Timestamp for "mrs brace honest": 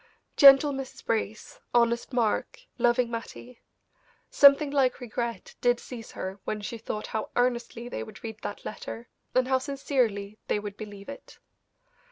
0.73-2.11